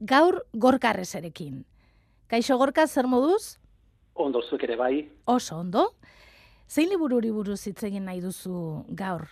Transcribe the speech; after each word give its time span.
gaur 0.00 0.42
gorkarrezerekin. 0.54 1.64
Kaixo 2.28 2.58
gorka, 2.58 2.86
zer 2.86 3.06
moduz? 3.06 3.58
Ondo 4.14 4.42
zuek 4.42 4.64
ere 4.64 4.76
bai. 4.76 5.08
Oso 5.26 5.58
ondo. 5.58 5.92
Zein 6.68 6.90
libururi 6.90 7.30
buruz 7.32 7.62
hitz 7.66 7.82
egin 7.88 8.04
nahi 8.04 8.20
duzu 8.20 8.84
gaur? 8.90 9.24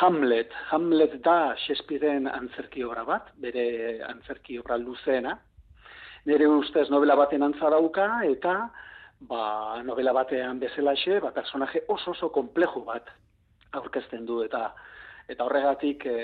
Hamlet. 0.00 0.52
Hamlet 0.70 1.18
da 1.24 1.54
Shakespearen 1.66 2.26
antzerki 2.30 2.84
obra 2.84 3.04
bat, 3.04 3.28
bere 3.36 4.00
antzerki 4.08 4.58
obra 4.58 4.78
luzeena. 4.80 5.36
Nere 6.24 6.48
ustez 6.48 6.88
novela 6.88 7.14
baten 7.20 7.42
antza 7.44 7.68
dauka, 7.70 8.06
eta 8.24 8.70
ba, 9.28 9.82
novela 9.84 10.14
batean 10.16 10.58
bezalaxe, 10.58 11.20
ba, 11.20 11.34
personaje 11.36 11.84
oso 11.88 12.12
oso 12.12 12.30
komplejo 12.32 12.80
bat 12.86 13.10
aurkezten 13.76 14.24
du, 14.24 14.40
eta 14.42 14.70
eta 15.28 15.44
horregatik 15.44 16.04
e, 16.06 16.16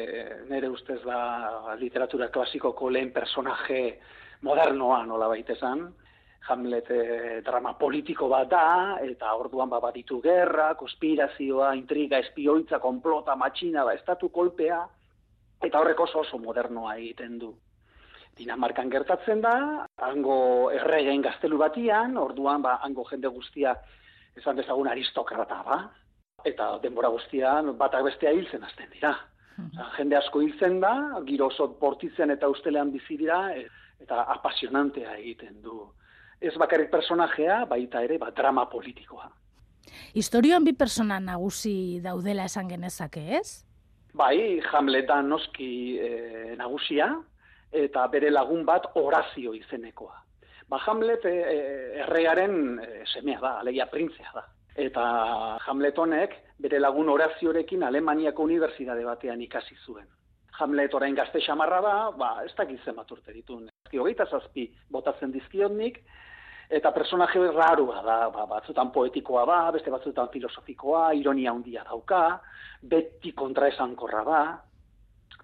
nire 0.50 0.68
ustez 0.68 1.00
da 1.04 1.74
literatura 1.80 2.28
klasikoko 2.28 2.90
lehen 2.90 3.12
personaje 3.12 3.98
modernoa 4.42 5.04
nola 5.06 5.28
baitezan, 5.28 5.88
Hamlet 6.50 6.88
e, 6.90 7.02
drama 7.44 7.74
politiko 7.78 8.28
bat 8.32 8.48
da, 8.50 8.98
eta 9.04 9.34
orduan 9.36 9.68
ba, 9.68 9.80
baditu 9.80 10.20
gerra, 10.24 10.72
konspirazioa, 10.80 11.74
intriga, 11.76 12.18
espioitza, 12.18 12.80
konplota, 12.80 13.36
matxina, 13.36 13.84
ba, 13.84 13.94
estatu 13.94 14.30
kolpea, 14.32 14.80
eta 15.62 15.80
horrek 15.80 16.00
oso 16.00 16.24
oso 16.24 16.40
modernoa 16.40 16.96
egiten 16.96 17.38
du. 17.38 17.52
Dinamarkan 18.40 18.88
gertatzen 18.88 19.42
da, 19.44 19.54
hango 20.08 20.70
erregen 20.72 21.22
gaztelu 21.22 21.58
batian, 21.60 22.16
orduan 22.16 22.64
ba, 22.64 22.78
hango 22.86 23.04
jende 23.10 23.28
guztia 23.28 23.76
esan 24.38 24.56
dezagun 24.56 24.88
aristokrata 24.88 25.60
ba, 25.66 25.80
eta 26.44 26.78
denbora 26.82 27.08
guztian 27.08 27.76
batak 27.78 28.04
bestea 28.04 28.32
hiltzen 28.32 28.64
hasten 28.64 28.90
dira. 28.94 29.16
Mhm. 29.60 29.80
jende 29.96 30.16
asko 30.16 30.40
hiltzen 30.40 30.80
da, 30.80 31.20
giro 31.26 31.46
oso 31.46 31.66
portitzen 31.80 32.30
eta 32.30 32.48
ustelean 32.48 32.92
bizi 32.92 33.16
dira, 33.18 33.52
e, 33.52 33.66
eta 34.00 34.22
apasionantea 34.32 35.16
egiten 35.18 35.60
du 35.62 35.82
ez 36.40 36.56
bakarrik 36.56 36.90
personajea, 36.90 37.64
baita 37.68 38.02
ere, 38.02 38.16
ba, 38.18 38.30
drama 38.36 38.64
politikoa. 38.70 39.28
Historioan 40.16 40.64
bi 40.64 40.72
persona 40.72 41.18
nagusi 41.20 42.00
daudela 42.00 42.46
esan 42.48 42.70
genezake, 42.70 43.26
ez? 43.36 43.64
Bai, 44.16 44.60
Hamletan 44.72 45.28
noski 45.30 45.98
e, 46.00 46.10
nagusia, 46.58 47.12
eta 47.70 48.06
bere 48.10 48.30
lagun 48.32 48.64
bat 48.66 48.88
orazio 48.98 49.52
izenekoa. 49.54 50.16
Ba, 50.70 50.80
Hamlet 50.86 51.26
e, 51.28 51.34
errearen 52.06 52.80
e, 52.80 53.04
semea 53.12 53.40
da, 53.42 53.52
alegia 53.60 53.86
printzea 53.90 54.32
da. 54.34 54.46
Eta 54.76 55.02
Hamlet 55.66 55.98
honek 55.98 56.36
bere 56.60 56.78
lagun 56.78 57.08
oraziorekin 57.08 57.82
Alemaniako 57.82 58.42
unibertsitate 58.42 59.04
batean 59.04 59.40
ikasi 59.42 59.76
zuen. 59.84 60.06
Hamlet 60.60 60.94
orain 60.94 61.14
gazte 61.14 61.40
xamarra 61.40 61.80
da, 61.80 61.94
ba, 62.16 62.30
ez 62.44 62.52
dakiz 62.56 62.80
zenbat 62.84 63.10
urte 63.10 63.32
ditu. 63.32 63.60
Hogeita 63.90 64.26
zazpi 64.30 64.68
botatzen 64.92 65.32
dizkionnik, 65.32 66.02
eta 66.70 66.92
personaje 66.94 67.40
rarua 67.50 68.02
da, 68.02 68.18
ba, 68.30 68.46
batzutan 68.46 68.92
poetikoa 68.94 69.44
ba, 69.46 69.60
beste 69.74 69.90
batzutan 69.90 70.28
filosofikoa, 70.30 71.10
ironia 71.18 71.50
handia 71.50 71.82
dauka, 71.84 72.38
beti 72.82 73.32
kontraesankorra 73.32 74.24
ba, 74.24 74.42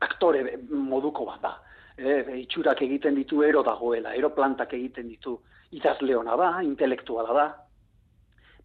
aktore 0.06 0.60
moduko 0.70 1.26
bat 1.26 1.42
da. 1.42 1.54
E, 1.96 2.40
itxurak 2.42 2.82
egiten 2.84 3.16
ditu 3.16 3.42
ero 3.42 3.62
dagoela, 3.64 4.14
ero 4.14 4.30
plantak 4.36 4.74
egiten 4.76 5.08
ditu 5.08 5.38
idazleona 5.74 6.36
da, 6.36 6.50
intelektuala 6.62 7.34
da, 7.34 7.46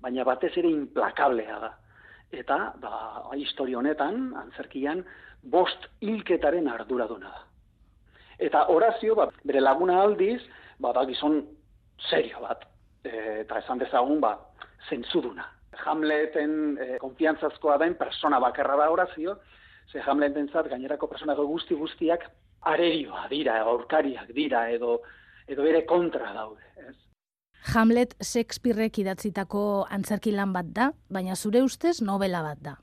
baina 0.02 0.26
batez 0.28 0.52
ere 0.58 0.70
implakablea 0.70 1.60
da. 1.60 1.72
Eta, 2.32 2.58
ba, 2.82 2.94
historio 3.36 3.80
honetan, 3.80 4.32
antzerkian, 4.40 5.04
bost 5.44 5.88
hilketaren 6.02 6.68
arduraduna 6.72 7.30
da. 7.30 7.46
Eta 8.42 8.66
Horazio, 8.74 9.16
ba, 9.16 9.28
bere 9.46 9.62
laguna 9.62 10.00
aldiz, 10.02 10.40
ba, 10.80 10.94
da 10.96 11.06
gizon 11.06 11.42
serio 12.10 12.42
bat. 12.42 12.66
E, 13.04 13.42
eta 13.44 13.60
esan 13.62 13.82
dezagun, 13.82 14.22
ba, 14.24 14.38
zentzuduna. 14.90 15.46
Hamleten 15.86 16.78
e, 16.78 16.88
konfiantzazkoa 17.02 17.78
dain 17.82 17.96
persona 18.00 18.40
bakarra 18.40 18.78
da 18.80 18.90
Horazio, 18.92 19.38
ze 19.92 20.02
Hamleten 20.02 20.50
zat, 20.50 20.70
gainerako 20.72 21.10
personago 21.12 21.46
guzti 21.50 21.76
guztiak 21.76 22.26
arerioa 22.72 23.28
dira, 23.30 23.60
aurkariak 23.68 24.30
dira, 24.34 24.68
edo, 24.70 25.02
edo 25.48 25.66
ere 25.68 25.86
kontra 25.86 26.32
daude. 26.34 26.62
Ez? 26.88 26.96
Hamlet 27.62 28.16
Shakespeareek 28.26 28.98
idatzitako 29.04 29.86
antzerki 29.94 30.32
lan 30.34 30.54
bat 30.54 30.72
da, 30.74 30.88
baina 31.14 31.36
zure 31.36 31.62
ustez 31.62 32.02
novela 32.02 32.42
bat 32.42 32.62
da. 32.66 32.74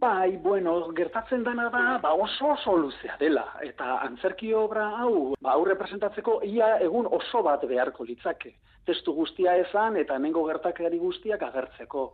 Bai, 0.00 0.36
bueno, 0.42 0.72
gertatzen 0.96 1.44
dana 1.44 1.68
da, 1.72 1.82
ba 2.02 2.12
oso 2.16 2.50
oso 2.54 2.76
luzea 2.76 3.16
dela, 3.20 3.44
eta 3.64 3.98
antzerki 4.06 4.52
obra 4.56 4.88
hau, 5.00 5.34
ba, 5.40 5.52
hau 5.52 5.64
representatzeko 5.68 6.40
ia 6.48 6.78
egun 6.84 7.06
oso 7.06 7.42
bat 7.44 7.64
beharko 7.68 8.04
litzake. 8.08 8.54
Testu 8.84 9.14
guztia 9.16 9.56
esan 9.60 9.96
eta 10.00 10.16
hemengo 10.16 10.44
gertakari 10.48 10.98
guztiak 11.00 11.44
agertzeko. 11.46 12.06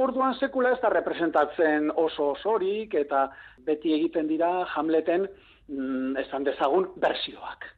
Orduan 0.00 0.34
sekula 0.40 0.72
ez 0.72 0.80
da 0.80 0.88
representatzen 0.92 1.90
oso 1.96 2.32
osorik 2.34 2.94
eta 2.96 3.26
beti 3.66 3.92
egiten 3.96 4.28
dira 4.28 4.50
Hamleten 4.74 5.28
mm, 5.68 6.16
esan 6.24 6.44
dezagun 6.48 6.88
bersioak. 6.96 7.68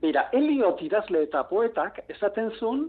Bera, 0.00 0.28
Eliot 0.32 0.80
idazle 0.80 1.26
eta 1.26 1.42
poetak 1.44 1.98
esaten 2.08 2.48
zuen, 2.56 2.86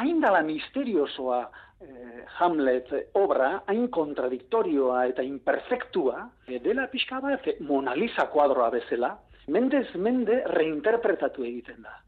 hain 0.00 0.20
dala 0.22 0.40
misteriosoa 0.46 1.42
eh, 1.84 2.22
Hamlet 2.38 2.88
obra, 3.20 3.50
hain 3.68 3.90
kontradiktorioa 3.92 5.02
eta 5.10 5.22
imperfektua, 5.22 6.24
eh, 6.48 6.60
dela 6.64 6.86
pixka 6.92 7.20
bat 7.20 7.50
Mona 7.60 7.94
Lisa 7.94 8.30
kuadroa 8.32 8.70
bezala, 8.72 9.12
mendez 9.52 9.90
mende 10.00 10.40
reinterpretatu 10.54 11.44
egiten 11.44 11.84
da. 11.84 11.98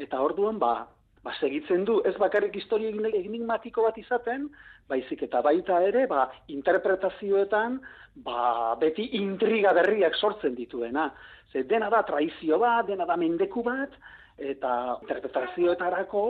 Eta 0.00 0.20
orduan, 0.24 0.58
ba, 0.58 0.86
ba 1.26 1.34
segitzen 1.40 1.82
du, 1.84 1.98
ez 2.06 2.14
bakarrik 2.22 2.54
historia 2.54 2.92
enigmatiko 2.94 3.82
bat 3.82 3.96
izaten, 3.98 4.46
baizik 4.86 5.24
eta 5.26 5.40
baita 5.42 5.80
ere, 5.82 6.04
ba, 6.06 6.28
interpretazioetan, 6.54 7.80
ba, 8.22 8.76
beti 8.78 9.08
intriga 9.18 9.72
berriak 9.74 10.14
sortzen 10.14 10.54
dituena. 10.54 11.08
Ze 11.50 11.64
dena 11.66 11.90
da 11.90 12.04
traizio 12.06 12.60
bat, 12.62 12.86
dena 12.86 13.08
da 13.10 13.18
mendeku 13.18 13.64
bat, 13.66 13.98
eta 14.38 14.70
interpretazioetarako 15.02 16.24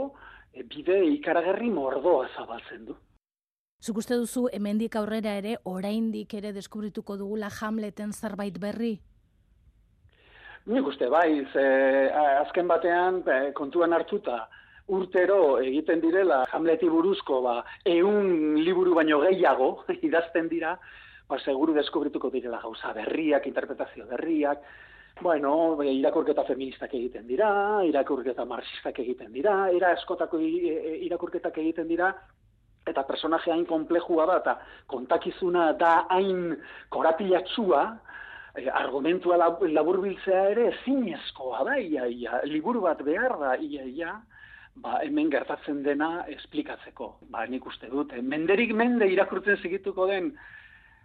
e, 0.54 0.64
bide 0.64 1.02
ikaragarri 1.18 1.68
mordoa 1.68 2.30
zabaltzen 2.32 2.88
du. 2.88 2.96
Zuk 3.84 4.00
uste 4.00 4.16
duzu 4.16 4.48
hemendik 4.56 4.96
aurrera 4.96 5.36
ere 5.36 5.58
oraindik 5.68 6.32
ere 6.40 6.56
deskubrituko 6.56 7.18
dugula 7.20 7.52
Hamleten 7.60 8.16
zerbait 8.16 8.56
berri? 8.58 8.94
Nik 10.66 10.86
uste 10.88 11.10
bai, 11.12 11.44
ze, 11.52 11.64
azken 12.40 12.66
batean 12.66 13.26
kontuan 13.54 13.92
hartuta 13.92 14.46
urtero 14.88 15.58
egiten 15.58 16.00
direla 16.00 16.44
Hamleti 16.52 16.88
buruzko 16.88 17.41
ba, 17.42 17.56
eun 17.84 18.56
liburu 18.62 18.94
baino 18.94 19.20
gehiago 19.24 19.70
idazten 20.08 20.48
dira, 20.48 20.76
ba, 21.28 21.38
seguru 21.38 21.74
deskubrituko 21.74 22.30
direla 22.30 22.60
gauza 22.62 22.92
berriak, 22.94 23.46
interpretazio 23.46 24.06
berriak, 24.10 24.62
Bueno, 25.16 25.80
irakurketa 25.80 26.42
feministak 26.44 26.92
egiten 26.92 27.25
dira, 27.25 27.48
irakurketa 27.88 28.44
marxistak 28.44 28.98
egiten 29.00 29.30
dira, 29.32 29.70
era 29.72 29.94
eskotako 29.96 30.36
e, 30.44 30.50
e, 30.69 30.91
irakurketak 31.06 31.56
egiten 31.62 31.88
dira, 31.88 32.10
eta 32.86 33.04
personaje 33.08 33.50
hain 33.50 33.64
komplejua 33.64 34.26
da, 34.28 34.36
eta 34.42 34.54
kontakizuna 34.92 35.70
da 35.80 35.94
hain 36.12 36.52
korapilatsua, 36.92 37.80
e, 38.60 38.69
argumentua 38.69 39.41
laburbiltzea 39.41 40.42
ere 40.50 40.69
zinezkoa 40.84 41.64
da, 41.64 41.78
ia, 41.80 42.04
ia, 42.12 42.42
liburu 42.44 42.84
bat 42.84 43.00
behar 43.00 43.38
da, 43.41 43.56
ia, 43.56 43.88
ia, 43.88 44.12
ba, 44.82 45.00
hemen 45.04 45.31
gertatzen 45.31 45.82
dena 45.84 46.26
esplikatzeko. 46.32 47.16
Ba, 47.32 47.47
nik 47.50 47.66
uste 47.66 47.91
dut, 47.92 48.12
menderik 48.22 48.75
mende 48.75 49.09
irakurtzen 49.12 49.59
zigituko 49.62 50.06
den 50.10 50.32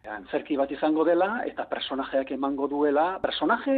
antzerki 0.10 0.58
bat 0.58 0.72
izango 0.74 1.06
dela 1.06 1.44
eta 1.46 1.68
personajeak 1.70 2.32
emango 2.34 2.68
duela, 2.68 3.20
personaje 3.22 3.76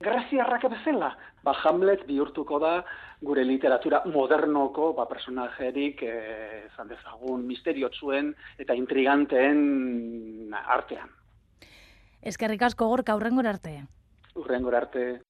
graziarrak 0.00 0.66
bezala. 0.72 1.12
Ba, 1.44 1.54
Hamlet 1.64 2.06
bihurtuko 2.08 2.58
da 2.60 2.74
gure 3.22 3.44
literatura 3.44 4.02
modernoko 4.08 4.92
ba, 4.96 5.06
personajerik 5.08 6.02
eh, 6.02 6.66
zan 6.76 6.88
dezagun 6.88 7.46
misteriotsuen 7.46 8.34
eta 8.58 8.76
intriganteen 8.76 10.54
artean. 10.60 11.08
Eskerrik 12.20 12.62
asko 12.62 12.88
gorka, 12.88 13.16
urrengor 13.16 13.46
arte. 13.48 13.78
Urrengor 14.36 14.76
arte. 14.76 15.20